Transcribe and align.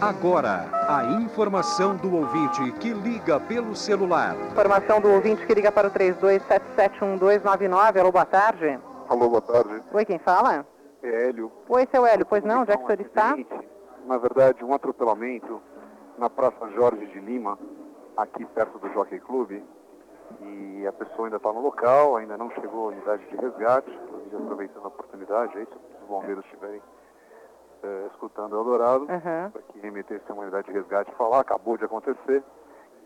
Agora, 0.00 0.64
a 0.88 1.04
informação 1.20 1.94
do 1.94 2.16
ouvinte 2.16 2.72
que 2.80 2.90
liga 2.90 3.38
pelo 3.38 3.76
celular. 3.76 4.34
Informação 4.50 4.98
do 4.98 5.10
ouvinte 5.10 5.46
que 5.46 5.52
liga 5.52 5.70
para 5.70 5.88
o 5.88 5.90
32771299. 5.90 8.00
Alô, 8.00 8.10
boa 8.10 8.24
tarde. 8.24 8.80
Alô, 9.10 9.28
boa 9.28 9.42
tarde. 9.42 9.82
Oi, 9.92 10.04
quem 10.06 10.18
fala? 10.18 10.64
É 11.02 11.28
Hélio. 11.28 11.52
Oi, 11.68 11.86
seu 11.90 12.06
Hélio. 12.06 12.24
Pois 12.24 12.42
não, 12.42 12.62
onde 12.62 12.72
é 12.72 12.78
que 12.78 12.82
o 12.82 12.86
senhor 12.86 13.02
está? 13.02 13.36
Na 14.06 14.16
verdade, 14.16 14.64
um 14.64 14.72
atropelamento 14.72 15.60
na 16.16 16.30
Praça 16.30 16.70
Jorge 16.70 17.04
de 17.04 17.20
Lima, 17.20 17.58
aqui 18.16 18.46
perto 18.46 18.78
do 18.78 18.90
Jockey 18.94 19.20
Clube. 19.20 19.62
E 20.40 20.86
a 20.86 20.92
pessoa 20.92 21.26
ainda 21.26 21.36
está 21.36 21.52
no 21.52 21.60
local, 21.60 22.16
ainda 22.16 22.38
não 22.38 22.50
chegou 22.52 22.86
a 22.86 22.92
unidade 22.92 23.22
de 23.26 23.36
resgate. 23.36 23.90
Inclusive, 23.90 24.36
aproveitando 24.36 24.86
a 24.86 24.88
oportunidade, 24.88 25.58
aí, 25.58 25.66
se 25.66 25.74
os 25.74 26.08
bombeiros 26.08 26.42
estiverem 26.46 26.80
eh, 27.82 28.06
escutando 28.12 28.52
o 28.54 28.58
Eldorado, 28.58 29.06
Aham. 29.10 29.50
para 29.50 29.62
que 29.62 29.78
remetesse 29.80 30.24
a 30.28 30.32
uma 30.32 30.42
unidade 30.42 30.66
de 30.68 30.72
resgate 30.72 31.12
falar, 31.16 31.40
acabou 31.40 31.76
de 31.76 31.84
acontecer. 31.84 32.42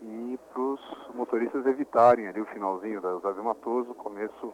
E 0.01 0.39
para 0.51 0.61
os 0.61 0.81
motoristas 1.15 1.65
evitarem 1.65 2.27
ali 2.27 2.41
o 2.41 2.45
finalzinho 2.47 3.01
da 3.01 3.15
Davi 3.19 3.41
Matoso, 3.41 3.91
o 3.91 3.95
começo 3.95 4.53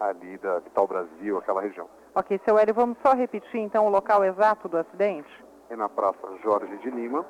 ali 0.00 0.38
da 0.38 0.58
Vital 0.60 0.86
Brasil, 0.86 1.38
aquela 1.38 1.60
região. 1.60 1.88
Ok, 2.14 2.40
seu 2.44 2.58
Hélio, 2.58 2.74
vamos 2.74 2.96
só 3.04 3.12
repetir 3.14 3.60
então 3.60 3.86
o 3.86 3.90
local 3.90 4.24
exato 4.24 4.68
do 4.68 4.78
acidente? 4.78 5.44
é 5.68 5.74
na 5.76 5.88
Praça 5.88 6.18
Jorge 6.42 6.76
de 6.78 6.90
Lima. 6.90 7.26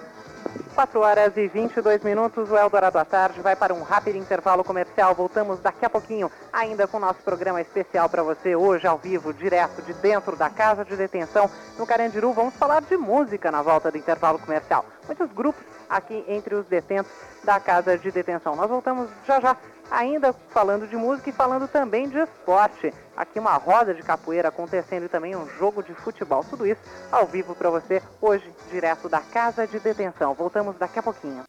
4 0.78 1.00
horas 1.00 1.36
e 1.36 1.48
22 1.48 2.04
minutos, 2.04 2.52
o 2.52 2.56
Eldorado 2.56 3.00
à 3.00 3.06
Tarde 3.06 3.42
vai 3.42 3.56
para 3.56 3.74
um 3.74 3.82
rápido 3.82 4.16
intervalo 4.16 4.64
comercial. 4.64 5.16
Voltamos 5.16 5.60
daqui 5.60 5.84
a 5.84 5.90
pouquinho, 5.90 6.32
ainda 6.54 6.86
com 6.86 6.98
o 6.98 7.00
nosso 7.00 7.20
programa 7.24 7.60
especial 7.60 8.08
para 8.08 8.22
você, 8.22 8.56
hoje 8.56 8.86
ao 8.86 9.00
vivo, 9.00 9.34
direto 9.34 9.82
de 9.82 9.92
dentro 9.94 10.36
da 10.36 10.52
Casa 10.52 10.86
de 10.86 10.96
Detenção, 10.96 11.50
no 11.80 11.88
Carandiru. 11.88 12.32
Vamos 12.32 12.54
falar 12.54 12.82
de 12.82 12.96
música 12.96 13.50
na 13.50 13.64
volta 13.64 13.90
do 13.90 13.98
intervalo 13.98 14.38
comercial. 14.38 14.86
Muitos 15.08 15.32
grupos 15.32 15.64
aqui 15.90 16.24
entre 16.28 16.54
os 16.54 16.66
detentos 16.68 17.12
da 17.44 17.60
Casa 17.60 17.98
de 17.98 18.12
Detenção. 18.12 18.56
Nós 18.56 18.70
voltamos 18.70 19.10
já 19.26 19.40
já, 19.40 19.58
ainda 19.90 20.34
falando 20.50 20.88
de 20.88 20.98
música 20.98 21.30
e 21.30 21.34
falando 21.34 21.68
também 21.68 22.10
de 22.10 22.18
esporte. 22.20 22.94
Aqui 23.16 23.40
uma 23.40 23.56
roda 23.56 23.94
de 23.94 24.04
capoeira 24.04 24.50
acontecendo 24.50 25.06
e 25.06 25.10
também 25.10 25.36
um 25.36 25.48
jogo 25.58 25.82
de 25.82 25.94
futebol. 25.94 26.44
Tudo 26.44 26.68
isso 26.68 26.82
ao 27.12 27.26
vivo 27.26 27.56
para 27.56 27.70
você, 27.70 28.02
hoje, 28.22 28.54
direto 28.70 29.08
da 29.08 29.22
Casa 29.22 29.66
de 29.66 29.80
Detenção. 29.80 30.34
Voltamos 30.34 30.78
daqui 30.78 31.00
a 31.00 31.04
pouquinho. 31.04 31.44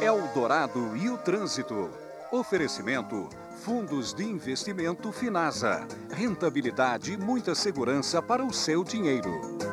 Eldorado 0.00 0.96
e 0.96 1.10
o 1.10 1.18
trânsito. 1.18 1.90
Oferecimento: 2.30 3.28
Fundos 3.64 4.14
de 4.14 4.24
Investimento 4.24 5.10
Finasa. 5.10 5.86
Rentabilidade 6.10 7.12
e 7.12 7.16
muita 7.16 7.54
segurança 7.54 8.22
para 8.22 8.44
o 8.44 8.52
seu 8.52 8.84
dinheiro. 8.84 9.65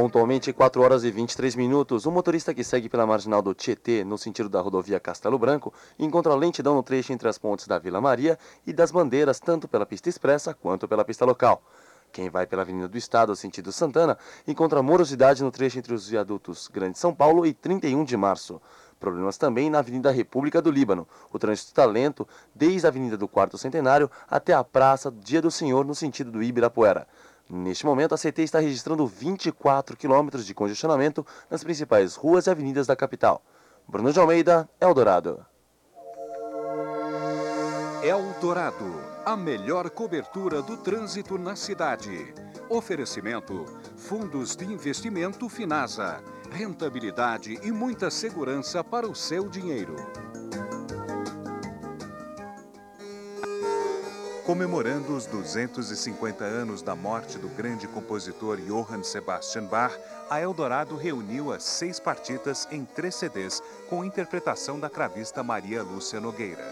Pontualmente 0.00 0.50
4 0.50 0.80
horas 0.80 1.04
e 1.04 1.10
23 1.10 1.54
minutos, 1.56 2.06
o 2.06 2.10
motorista 2.10 2.54
que 2.54 2.64
segue 2.64 2.88
pela 2.88 3.06
marginal 3.06 3.42
do 3.42 3.52
Tietê, 3.52 4.02
no 4.02 4.16
sentido 4.16 4.48
da 4.48 4.58
rodovia 4.58 4.98
Castelo 4.98 5.38
Branco, 5.38 5.74
encontra 5.98 6.34
lentidão 6.34 6.74
no 6.74 6.82
trecho 6.82 7.12
entre 7.12 7.28
as 7.28 7.36
pontes 7.36 7.66
da 7.66 7.78
Vila 7.78 8.00
Maria 8.00 8.38
e 8.66 8.72
das 8.72 8.90
Bandeiras, 8.90 9.38
tanto 9.38 9.68
pela 9.68 9.84
pista 9.84 10.08
expressa 10.08 10.54
quanto 10.54 10.88
pela 10.88 11.04
pista 11.04 11.26
local. 11.26 11.62
Quem 12.10 12.30
vai 12.30 12.46
pela 12.46 12.62
Avenida 12.62 12.88
do 12.88 12.96
Estado, 12.96 13.36
sentido 13.36 13.70
Santana, 13.70 14.16
encontra 14.48 14.82
morosidade 14.82 15.42
no 15.42 15.50
trecho 15.50 15.78
entre 15.78 15.92
os 15.92 16.08
viadutos 16.08 16.66
Grande 16.66 16.98
São 16.98 17.14
Paulo 17.14 17.44
e 17.44 17.52
31 17.52 18.02
de 18.02 18.16
Março. 18.16 18.58
Problemas 18.98 19.36
também 19.36 19.68
na 19.68 19.80
Avenida 19.80 20.10
República 20.10 20.62
do 20.62 20.70
Líbano. 20.70 21.06
O 21.30 21.38
trânsito 21.38 21.68
está 21.68 21.84
lento 21.84 22.26
desde 22.54 22.86
a 22.86 22.88
Avenida 22.88 23.18
do 23.18 23.28
Quarto 23.28 23.58
Centenário 23.58 24.10
até 24.28 24.54
a 24.54 24.64
Praça 24.64 25.10
Dia 25.10 25.42
do 25.42 25.50
Senhor, 25.50 25.84
no 25.84 25.94
sentido 25.94 26.30
do 26.30 26.42
Ibirapuera. 26.42 27.06
Neste 27.52 27.84
momento, 27.84 28.14
a 28.14 28.18
CT 28.18 28.42
está 28.42 28.60
registrando 28.60 29.04
24 29.08 29.96
quilômetros 29.96 30.46
de 30.46 30.54
congestionamento 30.54 31.26
nas 31.50 31.64
principais 31.64 32.14
ruas 32.14 32.46
e 32.46 32.50
avenidas 32.50 32.86
da 32.86 32.94
capital. 32.94 33.42
Bruno 33.88 34.12
de 34.12 34.20
Almeida, 34.20 34.68
Eldorado. 34.80 35.44
Eldorado, 38.04 39.02
a 39.26 39.36
melhor 39.36 39.90
cobertura 39.90 40.62
do 40.62 40.76
trânsito 40.76 41.36
na 41.36 41.56
cidade. 41.56 42.32
Oferecimento: 42.68 43.66
Fundos 43.96 44.54
de 44.54 44.64
Investimento 44.64 45.48
Finasa. 45.48 46.22
Rentabilidade 46.52 47.58
e 47.64 47.72
muita 47.72 48.10
segurança 48.10 48.84
para 48.84 49.08
o 49.08 49.14
seu 49.14 49.48
dinheiro. 49.48 49.96
Comemorando 54.50 55.14
os 55.14 55.26
250 55.26 56.42
anos 56.42 56.82
da 56.82 56.96
morte 56.96 57.38
do 57.38 57.48
grande 57.50 57.86
compositor 57.86 58.56
Johann 58.56 59.04
Sebastian 59.04 59.66
Bach, 59.66 59.96
a 60.28 60.40
Eldorado 60.40 60.96
reuniu 60.96 61.52
as 61.52 61.62
seis 61.62 62.00
partitas 62.00 62.66
em 62.72 62.84
três 62.84 63.14
CDs 63.14 63.62
com 63.88 64.04
interpretação 64.04 64.80
da 64.80 64.90
cravista 64.90 65.44
Maria 65.44 65.84
Lúcia 65.84 66.20
Nogueira. 66.20 66.66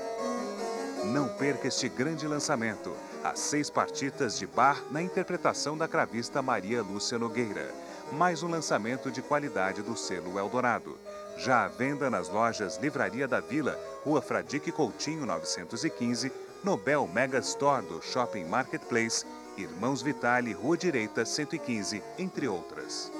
Não 1.04 1.28
perca 1.28 1.68
este 1.68 1.88
grande 1.88 2.26
lançamento, 2.26 2.92
as 3.22 3.38
seis 3.38 3.70
partitas 3.70 4.36
de 4.36 4.44
Bach 4.48 4.82
na 4.90 5.00
interpretação 5.00 5.78
da 5.78 5.86
cravista 5.86 6.42
Maria 6.42 6.82
Lúcia 6.82 7.16
Nogueira. 7.16 7.72
Mais 8.10 8.42
um 8.42 8.48
lançamento 8.48 9.08
de 9.08 9.22
qualidade 9.22 9.82
do 9.82 9.96
selo 9.96 10.36
Eldorado. 10.36 10.98
Já 11.36 11.64
à 11.64 11.68
venda 11.68 12.10
nas 12.10 12.28
lojas 12.28 12.76
Livraria 12.78 13.28
da 13.28 13.38
Vila, 13.38 13.78
Rua 14.02 14.20
Fradique 14.20 14.72
Coutinho 14.72 15.24
915, 15.24 16.32
Nobel 16.64 17.06
Mega 17.06 17.38
Store 17.38 17.86
do 17.86 18.02
Shopping 18.02 18.44
Marketplace, 18.44 19.24
Irmãos 19.56 20.02
Vitale, 20.02 20.52
Rua 20.52 20.76
Direita 20.76 21.24
115, 21.24 22.02
entre 22.18 22.48
outras. 22.48 23.12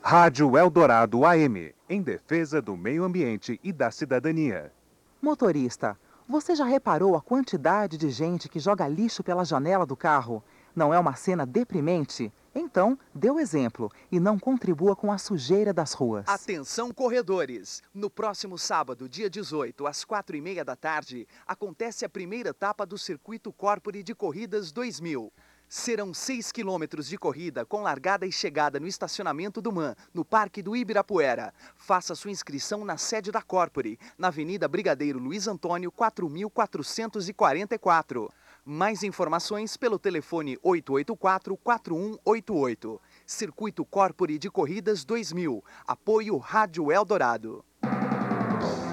Rádio 0.00 0.56
Eldorado 0.56 1.26
AM, 1.26 1.74
em 1.86 2.00
defesa 2.00 2.62
do 2.62 2.78
meio 2.78 3.04
ambiente 3.04 3.60
e 3.62 3.72
da 3.72 3.90
cidadania. 3.90 4.72
Motorista, 5.20 5.98
você 6.26 6.54
já 6.54 6.64
reparou 6.64 7.14
a 7.14 7.20
quantidade 7.20 7.98
de 7.98 8.08
gente 8.08 8.48
que 8.48 8.58
joga 8.58 8.88
lixo 8.88 9.22
pela 9.22 9.44
janela 9.44 9.84
do 9.84 9.96
carro? 9.96 10.42
Não 10.74 10.94
é 10.94 10.98
uma 10.98 11.14
cena 11.14 11.46
deprimente? 11.46 12.32
Então, 12.54 12.98
dê 13.14 13.30
o 13.30 13.38
exemplo 13.38 13.90
e 14.10 14.18
não 14.18 14.38
contribua 14.38 14.96
com 14.96 15.12
a 15.12 15.18
sujeira 15.18 15.70
das 15.72 15.92
ruas. 15.92 16.26
Atenção, 16.28 16.92
corredores! 16.92 17.80
No 17.94 18.10
próximo 18.10 18.58
sábado, 18.58 19.08
dia 19.08 19.30
18, 19.30 19.86
às 19.86 20.04
quatro 20.04 20.36
e 20.36 20.40
meia 20.40 20.64
da 20.64 20.74
tarde, 20.74 21.28
acontece 21.46 22.04
a 22.04 22.08
primeira 22.08 22.50
etapa 22.50 22.84
do 22.84 22.98
Circuito 22.98 23.52
Corpore 23.52 24.02
de 24.02 24.12
Corridas 24.14 24.72
2000. 24.72 25.32
Serão 25.68 26.12
seis 26.12 26.50
quilômetros 26.50 27.06
de 27.06 27.16
corrida 27.16 27.64
com 27.64 27.82
largada 27.82 28.26
e 28.26 28.32
chegada 28.32 28.80
no 28.80 28.88
estacionamento 28.88 29.62
do 29.62 29.70
MAN, 29.70 29.94
no 30.12 30.24
Parque 30.24 30.60
do 30.60 30.74
Ibirapuera. 30.74 31.54
Faça 31.76 32.16
sua 32.16 32.32
inscrição 32.32 32.84
na 32.84 32.96
sede 32.96 33.30
da 33.30 33.40
Corpore, 33.40 33.96
na 34.18 34.26
Avenida 34.26 34.66
Brigadeiro 34.66 35.20
Luiz 35.20 35.46
Antônio, 35.46 35.92
4444. 35.92 38.28
Mais 38.64 39.02
informações 39.02 39.76
pelo 39.76 39.98
telefone 39.98 40.56
884-4188. 40.58 43.00
Circuito 43.26 43.84
Corpore 43.84 44.38
de 44.38 44.48
Corridas 44.50 45.04
2000. 45.04 45.64
Apoio 45.86 46.38
Rádio 46.38 46.90
Eldorado. 46.92 47.64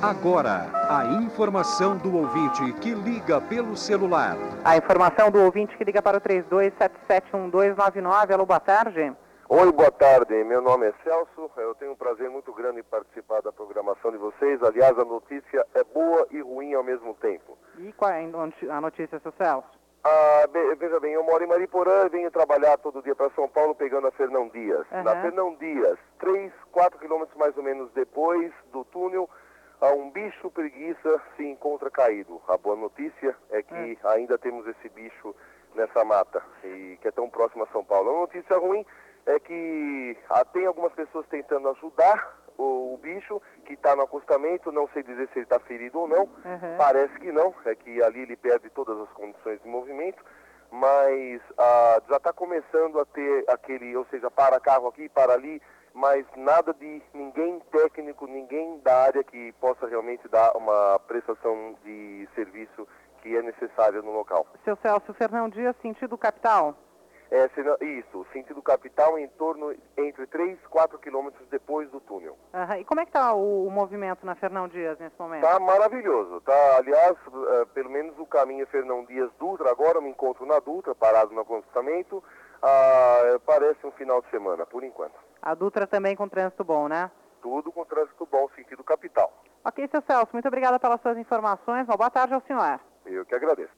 Agora, 0.02 0.70
a 0.90 1.06
informação 1.24 1.98
do 1.98 2.16
ouvinte 2.16 2.72
que 2.74 2.94
liga 2.94 3.42
pelo 3.42 3.76
celular. 3.76 4.38
A 4.64 4.78
informação 4.78 5.32
do 5.32 5.40
ouvinte 5.40 5.76
que 5.76 5.84
liga 5.84 6.00
para 6.02 6.18
o 6.18 6.22
32771299. 6.22 8.32
Alô, 8.32 8.46
boa 8.46 8.60
tarde. 8.60 9.12
Oi, 9.50 9.72
boa 9.72 9.90
tarde. 9.90 10.44
Meu 10.44 10.62
nome 10.62 10.88
é 10.88 10.94
Celso. 11.06 11.50
Eu 11.56 11.74
tenho 11.76 11.94
um 11.94 11.96
prazer 11.96 12.30
muito 12.30 12.52
grande 12.52 12.82
em 12.82 12.84
participar 12.84 13.42
da 13.42 13.50
programação 13.50 14.12
de 14.12 14.18
vocês. 14.18 14.62
Aliás, 14.62 15.00
a 15.00 15.06
notícia 15.06 15.66
é 15.74 15.86
boa 15.86 16.28
e 16.32 16.42
ruim 16.42 16.74
ao 16.74 16.84
mesmo 16.84 17.14
tempo. 17.16 17.58
E 17.78 17.94
qual 17.94 18.12
é 18.12 18.26
a 18.26 18.82
notícia, 18.82 19.18
seu 19.20 19.32
Celso? 19.38 19.70
Ah, 20.04 20.44
veja 20.78 21.00
bem, 21.00 21.14
eu 21.14 21.24
moro 21.24 21.42
em 21.42 21.48
Mariporã 21.48 22.06
e 22.06 22.10
venho 22.10 22.30
trabalhar 22.30 22.78
todo 22.78 23.02
dia 23.02 23.16
para 23.16 23.30
São 23.30 23.48
Paulo 23.48 23.74
pegando 23.74 24.08
a 24.08 24.12
Fernão 24.12 24.50
Dias. 24.50 24.86
Aham. 24.92 25.04
Na 25.04 25.22
Fernão 25.22 25.56
Dias, 25.56 25.98
3, 26.20 26.52
4 26.74 27.00
quilômetros 27.00 27.38
mais 27.38 27.56
ou 27.56 27.64
menos 27.64 27.90
depois 27.94 28.52
do 28.74 28.84
túnel, 28.84 29.30
um 29.82 30.10
bicho 30.12 30.52
preguiça 30.52 31.22
se 31.38 31.46
encontra 31.46 31.90
caído. 31.90 32.42
A 32.50 32.58
boa 32.58 32.76
notícia 32.76 33.34
é 33.50 33.64
que 33.64 33.98
ainda 34.04 34.38
temos 34.38 34.68
esse 34.68 34.90
bicho 34.90 35.34
nessa 35.74 36.04
mata 36.04 36.44
e 36.66 36.98
que 37.02 37.08
é 37.08 37.12
tão 37.12 37.30
próximo 37.30 37.64
a 37.64 37.68
São 37.68 37.86
Paulo. 37.86 38.10
A 38.10 38.20
notícia 38.22 38.58
ruim 38.58 38.86
é 39.28 39.40
que 39.40 40.18
ah, 40.30 40.44
tem 40.46 40.66
algumas 40.66 40.94
pessoas 40.94 41.26
tentando 41.28 41.70
ajudar 41.70 42.36
o, 42.58 42.94
o 42.94 42.98
bicho 42.98 43.42
que 43.66 43.74
está 43.74 43.96
no 43.96 44.02
acostamento, 44.04 44.72
não 44.72 44.88
sei 44.94 45.04
dizer 45.04 45.28
se 45.28 45.40
ele 45.40 45.44
está 45.46 45.60
ferido 45.60 46.00
ou 46.00 46.08
não, 46.08 46.24
Uhum. 46.24 46.78
parece 46.78 47.14
que 47.20 47.32
não, 47.32 47.54
é 47.66 47.76
que 47.76 48.02
ali 48.02 48.22
ele 48.22 48.36
perde 48.36 48.70
todas 48.72 48.98
as 49.00 49.10
condições 49.12 49.62
de 49.62 49.68
movimento, 49.68 50.24
mas 50.72 51.42
ah, 51.58 52.02
já 52.10 52.18
está 52.18 52.34
começando 52.34 53.00
a 53.00 53.06
ter 53.06 53.46
aquele, 53.50 53.96
ou 53.96 54.06
seja, 54.06 54.30
para 54.32 54.60
carro 54.60 54.88
aqui, 54.88 55.08
para 55.10 55.34
ali, 55.34 55.62
mas 55.94 56.26
nada 56.36 56.74
de 56.74 57.02
ninguém 57.14 57.60
técnico, 57.72 58.28
ninguém 58.28 58.80
da 58.80 59.04
área 59.04 59.24
que 59.24 59.52
possa 59.54 59.88
realmente 59.88 60.28
dar 60.28 60.56
uma 60.56 61.00
prestação 61.08 61.76
de 61.84 62.28
serviço 62.36 62.88
que 63.22 63.36
é 63.36 63.42
necessária 63.42 64.02
no 64.02 64.12
local. 64.12 64.46
Seu 64.64 64.76
Celso, 64.78 65.14
Fernão 65.16 65.50
Dias, 65.50 65.76
sentido 65.82 66.18
capital. 66.18 66.76
É, 67.30 67.48
sena- 67.50 67.76
isso, 67.82 68.26
sentido 68.32 68.62
capital 68.62 69.20
em 69.20 69.28
torno 69.28 69.76
entre 69.98 70.26
3 70.28 70.58
e 70.64 70.68
4 70.70 70.98
quilômetros 70.98 71.46
depois 71.50 71.90
do 71.92 72.00
túnel. 72.00 72.38
Aham. 72.54 72.78
E 72.80 72.86
como 72.86 73.02
é 73.02 73.06
que 73.06 73.10
está 73.10 73.34
o, 73.34 73.68
o 73.68 73.72
movimento 73.72 74.26
na 74.26 74.34
Fernão 74.36 74.68
Dias 74.68 74.98
nesse 74.98 75.16
momento? 75.20 75.42
Tá 75.42 75.60
maravilhoso, 75.60 76.40
tá? 76.42 76.78
Aliás, 76.78 77.16
eh, 77.18 77.66
pelo 77.74 77.90
menos 77.90 78.18
o 78.18 78.26
caminho 78.26 78.64
é 78.64 78.66
Fernão 78.68 79.04
Dias 79.06 79.30
Dutra, 79.40 79.70
agora 79.70 79.98
eu 79.98 80.02
me 80.02 80.10
encontro 80.10 80.46
na 80.46 80.60
Dutra, 80.60 80.96
parado 80.96 81.34
no 81.34 81.42
acostamento. 81.42 82.24
Ah, 82.62 83.40
parece 83.46 83.86
um 83.86 83.92
final 83.92 84.22
de 84.22 84.30
semana, 84.30 84.66
por 84.66 84.84
enquanto. 84.84 85.16
A 85.42 85.54
Dutra 85.54 85.86
também 85.86 86.16
com 86.16 86.28
trânsito 86.28 86.64
bom, 86.64 86.88
né? 86.88 87.12
Tudo 87.42 87.72
com 87.72 87.86
trânsito 87.86 88.26
bom, 88.26 88.48
sentido 88.56 88.84
capital. 88.84 89.32
Ok, 89.66 89.88
seu 89.92 90.02
Celso, 90.02 90.30
muito 90.34 90.48
obrigada 90.48 90.80
pelas 90.80 91.00
suas 91.02 91.18
informações. 91.18 91.88
Uma 91.88 91.98
boa 91.98 92.10
tarde 92.10 92.34
ao 92.34 92.42
senhor. 92.42 92.80
Eu 93.06 93.26
que 93.26 93.36
agradeço. 93.36 93.72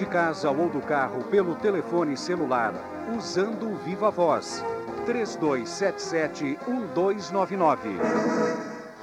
De 0.00 0.06
casa 0.06 0.50
ou 0.50 0.70
do 0.70 0.80
carro 0.80 1.22
pelo 1.24 1.54
telefone 1.54 2.16
celular 2.16 2.72
usando 3.14 3.70
o 3.70 3.76
Viva 3.76 4.10
Voz 4.10 4.64
3277 5.04 6.58
1299. 6.66 8.69